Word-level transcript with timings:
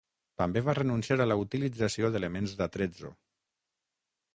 També 0.41 0.63
va 0.69 0.75
renunciar 0.79 1.19
a 1.25 1.29
la 1.29 1.37
utilització 1.43 2.13
d'elements 2.17 2.59
d'attrezzo. 2.63 3.17